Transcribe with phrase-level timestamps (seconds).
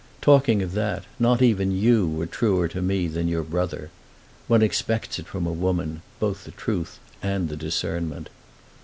[0.21, 3.91] Talking of that, not even you were truer to me than your brother.
[4.47, 8.29] One expects it from a woman; both the truth and the discernment.